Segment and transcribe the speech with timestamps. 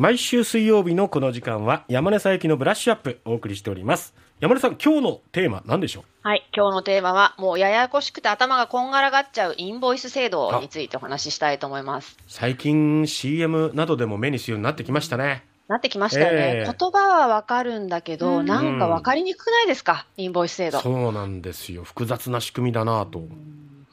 [0.00, 4.14] 毎週水曜日のこの時間は山根佐伯のブラッシュアップお送りしております。
[4.40, 6.04] 山根さん今日のテーマ何でしょう？
[6.22, 12.16] はい、今日のテーマは、もうややこしくて頭がこんがらがっちゃうインボイス制度についてお話ししたいと思います。
[12.28, 15.44] 最近 CM などでも目にするようになってきましたね。
[15.68, 16.38] なってきましたよね。
[16.38, 16.74] ええ。
[16.78, 18.46] 言葉はわかるんだけど、うん。
[18.46, 20.80] なんかわかりにくくないですか、インボイス制度。
[20.80, 21.84] そうなんですよ。
[21.84, 23.18] 複雑な仕組みだなと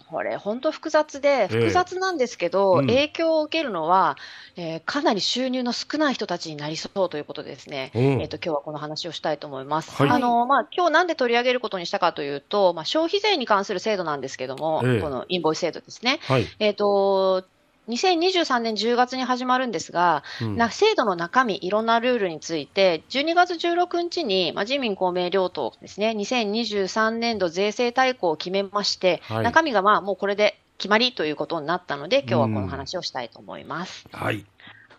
[0.09, 4.17] これ、本当複雑で、え複雑なんですけど、うん影響を受けるのは、
[4.55, 9.91] えーかなり収入の少ない人たちになりそうということでですね、うんえっ、と、今日はこの話をしたいと思います。
[9.95, 16.19] はいあの、まあ、今日なんで取り上げることにしたかというと、まあ、消費税に関する制度なんですけども、ええこのインボイス制度ですね。
[16.23, 17.43] はい、えっ、と、
[17.87, 34.07] 2023年10月に始まるんですが、うんな制度の中身、いろんなルールについて、12月16日に、まあ、自民、公明両党ですね、2023年度税制大綱を決めまして、はい中身がまあもうこれで決まりということになったので、今日はこの話をしたいと思います。
[34.11, 34.45] はい、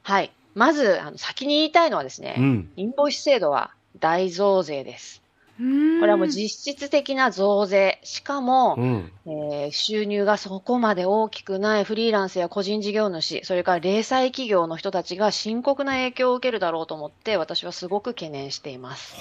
[0.02, 0.32] はい。
[0.54, 5.22] まず、あの先に言いたいのはですね、うん、インボイス制度は大増税です。
[5.58, 8.00] ここれはもう実質的な増税。
[8.04, 19.16] しかも、うん、えー収入がそこまで大きくないフリーランスや個人事業主、それから零細企業の人たちが深刻な影響を受けるだろうと思って、私はすごく懸念しています。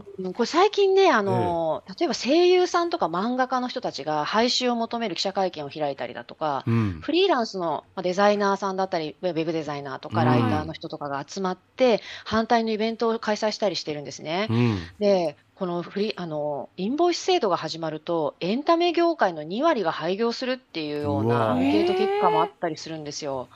[0.00, 0.32] はうん。
[0.32, 10.14] これ最近ね、あの例えば声優さんとか漫画家の人たちが廃止を求める記者会見を開いたりだとかあ、、うん、フリーランスのまあデザイナーさんだったり、ウェブデザイナーとうん。
[10.14, 14.48] かライターの人とかが集まって、反対のイベントを開催したりしてるんですね。
[14.50, 23.46] うん、で、このフリあのインボイス制度が始まると、エンタメ業界の2割が廃業するっていうようなアンケート結果もあったりするんですよ。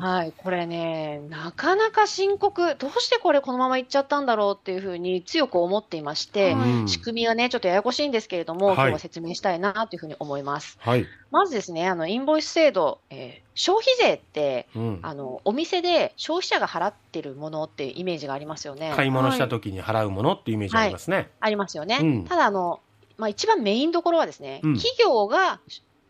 [0.00, 8.76] はい、これね、なかなか深刻、どうしてこれこのままいっちゃったんだろうっていうふうに強く思っていまして、うん仕組みがね、ちょっとややこしいんですけれども、はい。
[8.76, 10.78] 今日は説明したいなというふうに思います。
[10.80, 18.92] はい、まずですね、あのインボイス制度、えー消費税って、うん、あのお店で消費者が払ってるものっていうイメージがありますよね。
[18.96, 21.98] 買い物した時に払うものっていうイメージありますね、ありますよね。
[22.00, 22.24] うん。
[22.24, 22.80] ただあの、
[23.18, 24.76] まあ、一番メインどころはですね、うん。
[24.76, 25.60] 企業が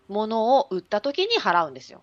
[0.09, 2.03] 物を売った時に払うんですよ。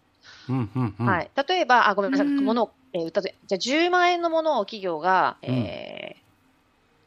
[0.49, 2.45] うん、うん、うん、はい、例えば、あごめんなさい、うん。
[2.45, 6.19] 物を、えー売ったとじゃあ10万円のものを企業が、えー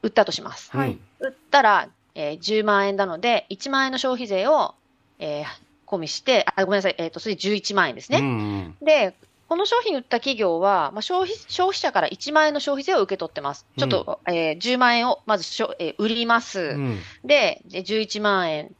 [0.05, 0.71] 売ったとします。
[0.75, 0.99] うんはい。
[1.21, 4.75] 売ったら、えー10万円なので、1万円の消費税を、
[5.19, 5.45] えー
[5.93, 8.19] 込みして、あごめんなさい、えー、とそれ11万円ですね。
[8.19, 9.15] うんうんで、
[9.49, 13.67] この商品売った企業は、まあ、消費消費者から1万円の消費税を受け取ってます。
[13.77, 16.61] ちょっと、えー10万円をまずしょ、えー売ります。
[16.61, 18.75] うんで、で11万円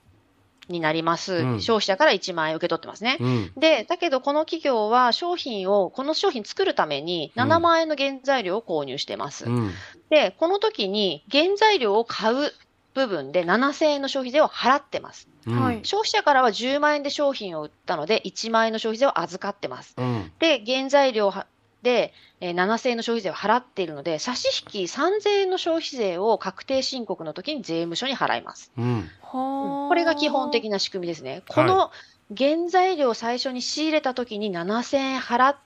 [0.69, 3.19] になります、うん消費者から1万円受け取ってますね。
[3.21, 9.45] うんで、だけどこの企業は商品を、この商品作るために7万円の原材料を購入してます。
[9.45, 9.71] うん
[10.09, 12.53] で、この時に原材料を買う
[12.95, 15.29] 部分で7000円の消費税を払ってます。
[15.47, 19.95] 消費者からは10万円で商品を売ったので1万円の消費税を預かってます。
[19.99, 21.47] うんで、原材料は
[21.83, 28.73] で、えー7000円の消費税を払っているので、差し引き3000円の消費税を確定申告の時に税務署に払います。
[28.79, 31.43] うんここれが基本的な仕組みですね。
[31.49, 31.91] この
[32.37, 35.57] 原材料を最初に仕入れた時に7000円払っ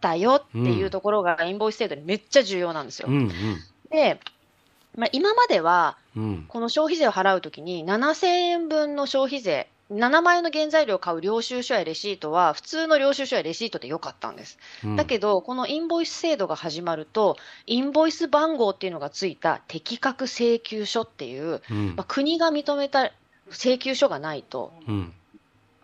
[0.00, 3.08] たよっていうところがインボイス制度にめっちゃ重要なんですよ。
[3.08, 3.30] うん
[3.90, 4.18] で、
[4.96, 6.44] まあ、今まではうん。
[6.48, 14.58] この消費税を払うときに7000円分の消費税、7万円の原材料を買う領収書やレシートは普通の領収書やレシートでよかったんです。
[14.84, 14.96] うん。
[14.96, 17.36] だけど、このインボイス制度が始まると、
[17.66, 21.94] インボイス番号っていうのがついた適格請求書っていう、うん。
[21.96, 23.12] まあ、国が認めた
[23.50, 25.12] 請求書がないと、うん。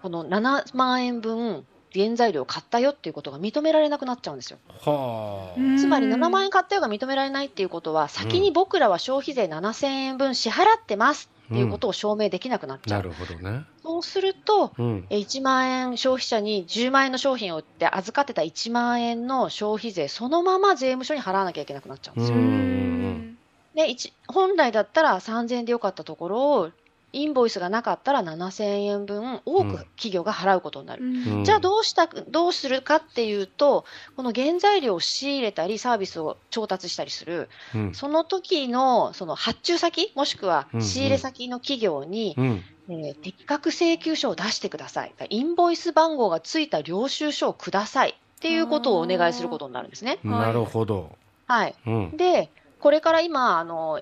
[0.03, 4.59] この7万円分原材料を買ったよっていうことが認められなくなっちゃうんですよ。
[4.81, 5.79] はあ。
[5.79, 12.99] つまり7万円買ったよが認められないっていうことは、先に僕らは消費税7000円分支払ってますっていうことを証明できなくなっちゃう。
[12.99, 13.65] なるほどね。
[13.83, 15.07] そうすると、うん。
[15.09, 22.37] え1万円消費者に10万円の商品を売って預かってた1万円の消費税、そのまま税務署に払わなきゃいけなくなっちゃうんですよ。
[22.37, 22.45] うん。
[22.45, 23.39] うん。
[23.75, 26.71] で一本来だったら3000円でよかったところを、
[27.13, 29.71] インボイスがなかったら7000円分多うん。
[29.71, 31.05] く企業が払うことになる。
[31.05, 31.45] うん。
[31.45, 33.85] じゃあどうしたどうするかっていうと、
[34.17, 37.95] この原材料を仕入れたり、サービスを調達したりする、うん。
[37.95, 40.87] その時のその発注先、もしくはうんうん。
[40.87, 42.65] 仕入れ先の企業に、うん。
[42.91, 45.15] えー適格請求書を出してください。
[45.29, 48.11] インボイス番号がついた領収書をください。
[48.11, 50.19] っていうことをお願いすることになるんですね。
[50.23, 51.11] なるほど。
[51.47, 51.75] はい。
[51.87, 52.17] うん。
[52.17, 54.01] で、これから今、あの、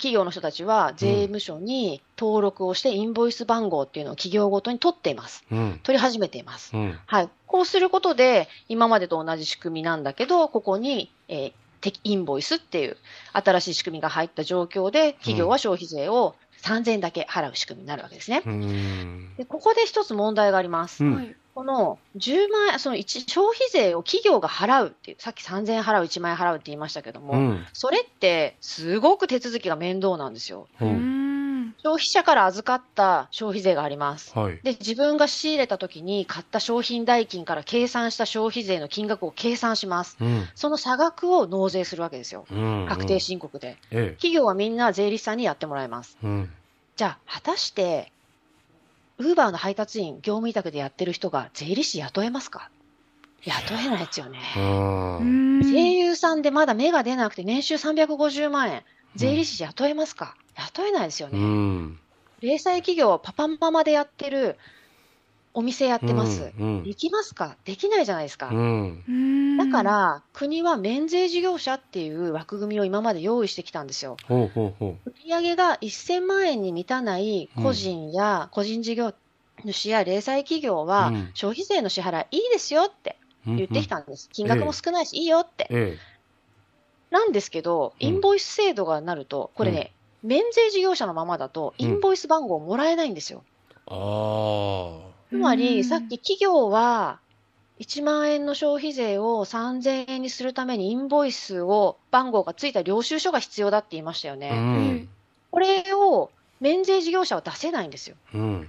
[0.00, 5.44] 企業の人たちは税務署に登録をしてインボイス番号っていうのを企業ごとに取っています。
[5.52, 6.74] うん取り始めています。
[6.74, 7.28] うんはい。
[7.46, 12.98] こうすることで、今までと同じ仕組みなんだけど、ここに、えーてインボイスっていう
[13.32, 18.42] 新しい仕組みが入った状況で、企業は消費税を3000円だけ払う仕組みになるわけですね。
[18.44, 21.04] うんでここで一つ問題があります。
[21.04, 21.36] うんはい。
[21.54, 27.66] この10万円、その一消費税を企業が払うっていう、さっき3000円払う、1万円払うって言いましたけども、うん。
[27.72, 30.68] それってすごく手続きが面倒なんですよ。
[30.80, 30.84] う。
[30.84, 31.20] うん
[31.60, 31.74] ん。
[31.82, 34.36] 消費者から預かった消費税があります。
[34.36, 34.58] はい。
[34.62, 40.16] で、自分が仕入れた時に買った商品代金から計算した消費税の金額を計算します。
[40.20, 40.48] うん。
[40.54, 42.46] その差額を納税するわけですよ。
[42.50, 42.86] うん。
[42.88, 43.76] 確定申告で。
[43.90, 46.16] え企業はみんな税理士さんにやってもらいます。
[46.22, 46.26] え。
[46.26, 46.50] うん。
[46.96, 48.12] じゃあ、果たして、
[49.20, 52.70] ウーバーの配達員、業務委託でやってる人が税理士雇えますか？
[53.44, 54.38] 雇えないですよね。
[54.56, 54.60] う
[55.24, 55.60] ん。
[55.62, 58.82] 声優さんでまだ芽が出なくて年収350万円、
[59.16, 61.38] 税理士雇えますか、雇えないですようね。
[61.38, 61.98] ん。
[62.40, 64.56] 零細企業はパパママでやってる
[65.52, 66.52] お店やってます。
[66.58, 66.82] うん。
[66.84, 67.56] できますか？
[67.64, 68.48] できないじゃないですか。
[68.48, 69.04] うん。
[69.06, 69.56] うん。
[69.56, 74.16] だか、ら、国は免税事業者っていう枠組みを今まで用意してきたんですよ。
[74.28, 79.12] ほうほうほ売上が1000万円に満たない個人や個人事業
[79.64, 83.16] 主や零細企業はうん消費税の支払いいいですよって
[83.46, 83.56] う。
[83.56, 84.28] 言ってきたんです。
[84.32, 85.66] 金額も少ないしいいよって。
[85.70, 85.98] え
[87.10, 89.92] なんですけど、うんインボイス制度がなると、これね、
[90.22, 93.42] 免税事業者のままだと、インボイス番号もらえないんですよ。
[93.70, 93.74] え。
[93.88, 95.09] ああ。
[95.30, 97.18] つまうんり、さっき企業は、
[97.78, 104.50] 1万円の消費税を3000円にするためにインボイスを番号がついた領収書が必要だって言いましたようね。
[104.50, 105.08] ん。
[105.50, 106.30] これを
[106.60, 108.16] 免税事業者は出せないんですよ。
[108.34, 108.68] うん。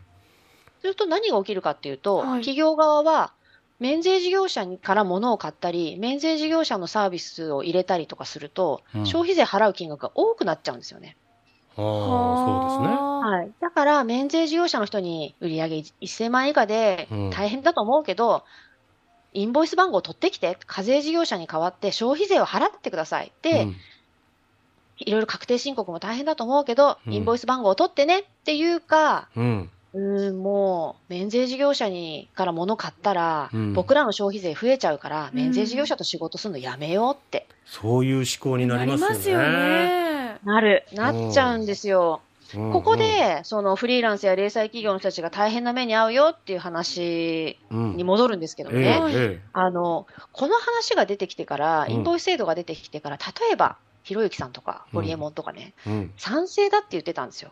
[0.82, 3.34] すると何が起きるかっていうと、はい企業側は
[3.80, 11.18] 免税事業者にから物を買ったり、免税事業者のサービスを入れたりとかすると、うん消費税払う金額が多くなっちゃうんですよね。
[11.78, 12.98] ああ、そうですね。
[12.98, 13.52] はい。
[13.62, 15.68] だから、免税事業者の人に売上
[16.02, 18.44] 1000万円以下でうん大変だと思うけど、
[19.34, 23.32] インボイス番号を取ってきて、課税事業者に代わって消費税を払ってください。
[23.42, 23.76] で、うん
[25.04, 29.70] いろいろ確定申告も大変だと思うけど、うんインボイス番号を取ってねっていうか、うん。
[29.94, 40.11] うーん、もう、免税事業者にから物買ったら、うん僕らの消費税増えちゃうから、うん免税事業者と仕事するのやめようってそういう思考になりますよね。
[40.46, 40.52] ね。
[40.52, 42.22] なる、なっちゃうんですよ。
[42.26, 49.00] うんここ、で、そのフリーランスや零細企業の人たちが大変な目に遭うよっていう話うんに戻るんですけどね。
[49.10, 55.74] えあの、この話が出てきてから、うんインボイス制度が出てきてから、例えば、ひろゆきさんとか、うんホリエモンとかね。
[56.18, 57.52] 賛成だって言ってたんですよ。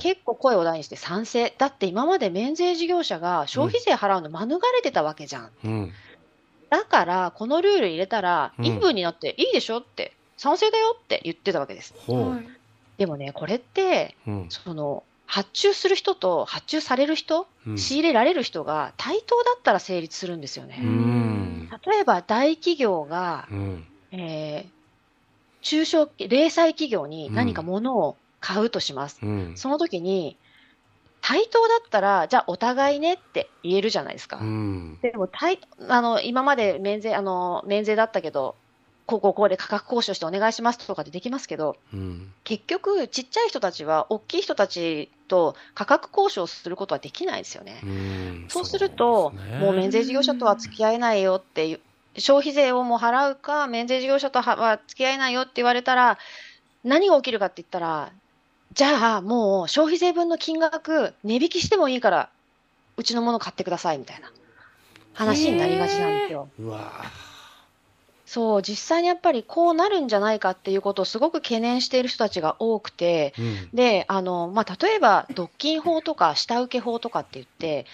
[0.00, 1.54] 結構声を大にして賛成。
[1.56, 5.50] だって今まで免税事業者が消費税払うの免れてたわけじゃん。
[5.64, 5.92] うん。
[6.70, 11.94] だから、このルール入れたら、うんイン分になっていいでしょって、賛成だよって言ってたわけです。
[12.96, 14.46] でもね、これって、うん。
[14.48, 20.78] その、発注する人と発注される人、うん仕入れられる人が対等だったら成立するんですようね。
[20.78, 21.68] ん。
[21.68, 23.84] 例えば、大企業が、うん。
[24.12, 24.80] えー
[25.62, 29.18] 中小、零細企業に何か物を買うとします。
[29.22, 29.52] うん。
[29.56, 30.38] その時に、
[31.20, 34.38] 対等だったら、じゃあお互いねって言えるじゃないですか。
[34.38, 34.98] うん。
[35.02, 35.58] でも対、
[35.90, 38.54] あの、今まで免税、あの、免税だったけど、
[39.10, 42.32] こうこうこうで価格交渉してお願いしますとかでできますけど、うん。
[42.44, 47.80] 結局、ちっちゃい人たちは、大きい人たちと価格交渉することはできないですよね。
[47.82, 51.80] うんそうすると、そうねもう免税事業者とは付き合えないよっていう、
[52.18, 56.16] 消費税をもう払うか、免税事業者とはは付き合えないよって言われたら、
[56.84, 58.12] 何が起きるかって言ったら、
[58.74, 62.30] じゃあもう消費税分の金額、値引きしてもいいから、
[62.96, 64.30] うちのもの買ってくださいみたいな
[65.14, 66.48] 話になりがちなんですよ。
[66.60, 67.02] うわ
[68.30, 73.68] そう、実際にやっぱりこうなるんじゃないかっていうことをすごく懸念している人たちが多くて、うん。
[73.74, 77.86] で、あの、まあ、例えば、独禁法とか下請け法とかって言って、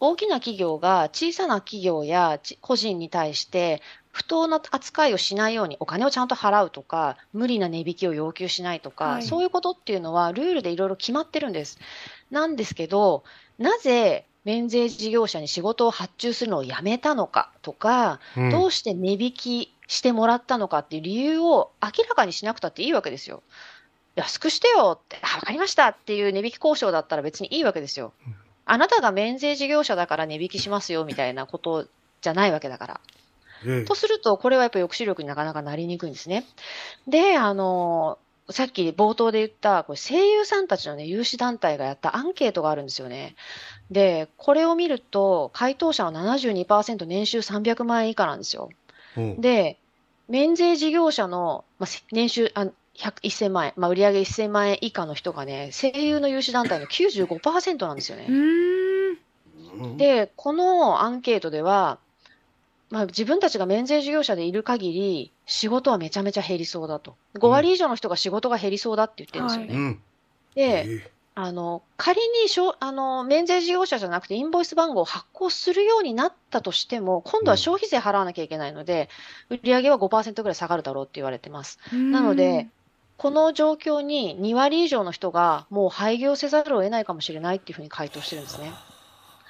[0.00, 3.82] 大きな企業が小さな企業やち個人に対して、
[4.12, 11.78] 不当な扱いをしないようにお金をちゃんと払うとか、無理な値引きを要求しないとか、はいそういうことっていうのはルールでいろいろ決まってるんです。
[12.30, 13.24] なんですけど、
[13.58, 23.42] なぜ免税事業者に仕事を発注するのをやめたのかとか、うんどうして値引きしてもらったのかっていう理由を明らかにしなくたっていいわけですよ。
[24.14, 28.34] 安くしてよって、あ、わかりましたっていう値引き交渉だったら別にいいわけですようん。
[28.64, 31.86] あなたが免税事業者だから値引きしますよみたいなこと
[32.22, 33.00] じゃないわけだから。
[33.66, 36.46] ええとすると、これはやっぱ抑止力になかなかなりにくいんですね。
[37.06, 38.18] で、あの、
[38.48, 43.36] さっき冒頭で言った、これ声優さんたちのね、有志団体がやったアンケートがあるんですよね。
[43.90, 48.70] で、これを見ると、回答者の72%年収300万円以下なんですよ。
[49.16, 49.78] うんで、
[50.32, 58.28] 免税事業者の、まあ、せ年収あ100 1000万円、まあ、売上1000万円以下の人がね、声優の有志団体の95%なんですよね。
[59.98, 61.98] で、このアンケートでは、
[62.88, 67.14] まあ、自分たちが免税事業者でいる限り、仕事はめちゃめちゃ減りそうだと。
[67.34, 69.74] 5割以上の人が仕事が減りそうだって言ってるんですよね。
[69.74, 70.00] うん。
[70.54, 79.08] で、えあの仮にしょあの免税事業者じゃなくてインボイス番号を発行するようになったとしても、今度は消費税払わなきゃいけないので、
[79.48, 81.78] 売上は5%ぐらい下がるだろうって言われてます。
[81.92, 82.68] なので、
[83.16, 88.72] この状況に2割以上の人がもう廃業せざるを得ないかもしれないっていうふうに回答してるんですね。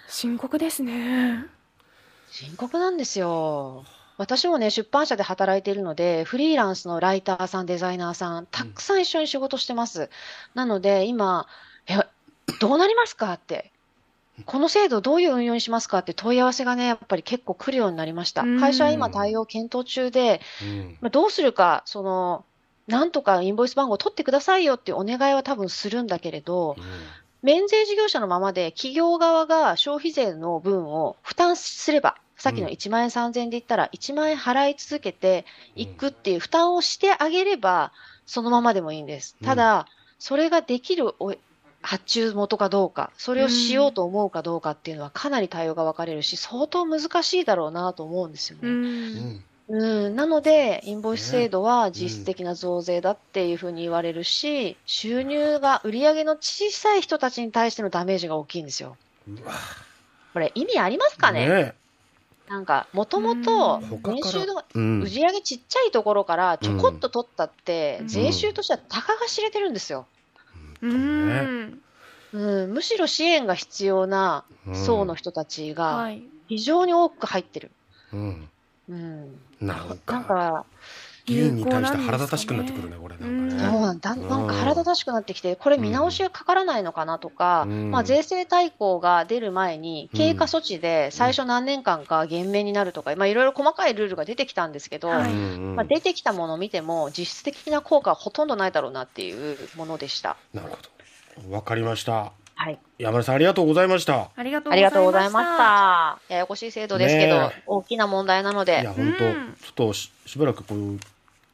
[0.08, 1.46] 深刻ですね。
[2.30, 3.84] 深刻なんですよ。
[4.18, 10.10] 私もね、出版社で働いているので、フリーランスのライターさん、デザイナーさん、たくさん一緒に仕事してます。
[10.54, 11.46] なので、今、
[11.86, 11.98] え、
[12.60, 13.72] どうなりますかって。
[14.46, 18.42] この制度どういう運用にしますかって問い合わせがね、やっぱり結構来るようになりました。
[18.42, 18.60] うん。
[18.60, 20.98] 会社は今対応検討中で、うん。
[21.00, 22.44] まあ、どうするか、その、
[22.86, 26.76] なんとかインボイス番号を取ってくださいよっていうお願いは多分するんだけれど、
[27.42, 32.72] 免税事業者のままで企業側が消費税の分を負担すれば、さっきのうん。
[32.72, 35.44] 1万円3000円で言ったら1万円払い続けて
[35.76, 37.92] いくっていう負担をしてあげれば、
[38.26, 39.36] そのままでもいいんです。
[39.40, 39.46] うん。
[39.46, 39.86] ただ、
[40.18, 41.34] それができるお
[41.82, 48.70] 発注元かどうか、それをしようと思うかどうかっていうのはかなり対応が分かれるし、相当難しいだろうなと思うんですようね。
[48.70, 49.44] うんん。
[49.68, 58.96] うん、なので、インボイス制度は実質的な増税だっていうふうに言われるし、収入が、売上の小さい人たちに対してのダメージが大きいんですよ。
[60.32, 61.48] これ、意味ありますかね？
[61.48, 61.74] ね
[62.48, 70.00] なんか、もともと年収のうん売上ちっちゃいところからちょこっと取ったって、うん税収としてはたかが知れてるんですよ。
[70.00, 70.04] うん。
[70.82, 76.22] うん、むしろ支援が必要な層の人たちがはい。
[76.48, 77.70] 非常に多く入ってる。
[78.12, 78.48] うん。
[78.88, 80.66] うん、なんなんかか、
[81.24, 83.70] 議員に対して腹立たしくなってくるねこれなんかね。
[83.70, 84.16] そうなんだ。
[84.16, 84.46] なん。
[84.46, 87.90] か腹立たしくなってきて、これ見直しがかからないのかなとか、うん。
[87.90, 95.32] まあ税制大綱が出る前に、経過措置で最初何年間か減免になるとか、まあいろいろ細かいルールが出てきたんですけど、はい。
[95.32, 95.76] うん。
[95.76, 100.36] まあ出てきたものを見ても、実質的な効果はほとんどないだろうなっていうものでした。
[100.52, 100.92] なるほど。
[101.50, 102.78] わかりましたはい。
[102.98, 104.72] 山根さんありがとうございましたありがとう
[105.04, 106.20] ございましした。
[106.28, 106.34] た。
[106.34, 110.98] ややこしい制度ですけど、大きな問題なのいでや、本当、うんちょっとししばらくこう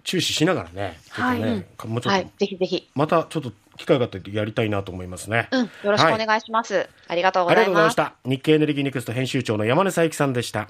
[0.04, 2.30] 注視しながらねちょっとね、はいかもうちょっと、はい。
[2.38, 6.88] ぜひぜひ、またちょっと機会があったらやりたいなと思いますね、うん、よろしくお願いします。
[7.06, 7.94] ありがとうごありざいますがとうございまし。
[7.94, 10.66] た日経エネルギーニクスト編集長の山根佐伯さんでした